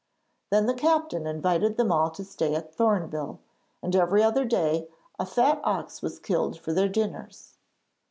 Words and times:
Then 0.49 0.65
the 0.65 0.73
captain 0.73 1.27
invited 1.27 1.77
them 1.77 1.91
all 1.91 2.09
to 2.09 2.23
stay 2.25 2.55
at 2.55 2.73
Thorneville, 2.75 3.37
and 3.83 3.95
every 3.95 4.23
other 4.23 4.45
day 4.45 4.87
a 5.19 5.27
fat 5.27 5.61
ox 5.63 6.01
was 6.01 6.17
killed 6.17 6.57
for 6.59 6.73
their 6.73 6.89
dinners. 6.89 7.59